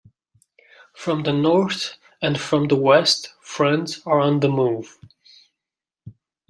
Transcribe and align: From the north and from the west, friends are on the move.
From 0.95 1.21
the 1.21 1.31
north 1.31 1.99
and 2.23 2.39
from 2.41 2.69
the 2.69 2.75
west, 2.75 3.35
friends 3.39 4.01
are 4.03 4.19
on 4.19 4.39
the 4.39 4.49
move. 4.49 4.97